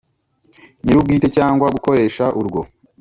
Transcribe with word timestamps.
Nyir 0.83 0.97
ubwite 0.99 1.27
cyangwa 1.37 1.65
gukoresha 1.75 2.25
urwo 2.39 2.61